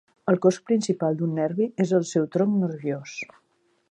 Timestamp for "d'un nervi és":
1.19-1.93